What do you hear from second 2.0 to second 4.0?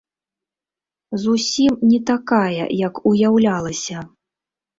такая, як уяўлялася.